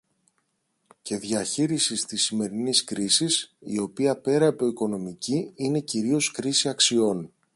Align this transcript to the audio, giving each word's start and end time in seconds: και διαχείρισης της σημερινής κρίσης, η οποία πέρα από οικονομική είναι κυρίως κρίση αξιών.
και 1.01 1.17
διαχείρισης 1.17 2.05
της 2.05 2.23
σημερινής 2.23 2.83
κρίσης, 2.83 3.55
η 3.59 3.79
οποία 3.79 4.17
πέρα 4.17 4.47
από 4.47 4.65
οικονομική 4.67 5.51
είναι 5.55 5.79
κυρίως 5.79 6.31
κρίση 6.31 6.69
αξιών. 6.69 7.31